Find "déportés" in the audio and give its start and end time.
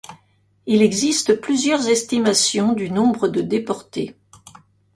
3.41-4.15